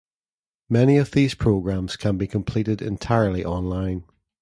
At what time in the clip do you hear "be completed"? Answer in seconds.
2.17-2.81